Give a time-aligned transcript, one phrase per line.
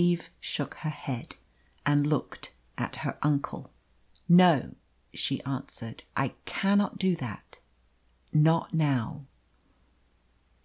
[0.00, 1.34] Eve shook her head
[1.84, 3.72] and looked at her uncle.
[4.28, 4.76] "No,"
[5.12, 7.58] she answered; "I cannot do that.
[8.32, 9.26] Not now."